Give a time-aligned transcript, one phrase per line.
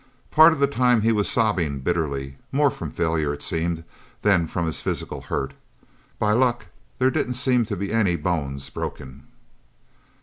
[0.31, 3.83] Part of the time he was sobbing bitterly, more from failure, it seemed,
[4.23, 5.53] than from his physical hurt.
[6.17, 6.65] By luck
[6.97, 9.27] there didn't seem to be any bones broken.